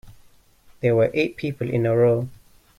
There 0.79 0.95
were 0.95 1.11
eight 1.13 1.37
people 1.37 1.69
in 1.69 1.85
a 1.85 1.95
row. 1.95 2.27